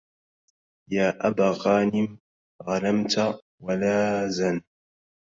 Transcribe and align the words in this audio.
يا 0.91 1.27
أبا 1.27 1.55
غانم 1.65 2.17
غنمت 2.63 3.41
ولازا 3.61 4.61